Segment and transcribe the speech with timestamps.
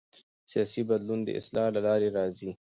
[0.51, 2.51] سیاسي بدلون د اصلاح له لارې راځي